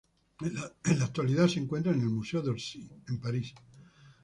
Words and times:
En 0.43 0.97
la 0.97 1.05
actualidad 1.05 1.47
se 1.47 1.59
encuentra 1.59 1.91
en 1.91 2.01
el 2.01 2.09
Museo 2.09 2.41
de 2.41 2.49
Orsay, 2.49 2.89
en 3.07 3.19
París. 3.21 3.53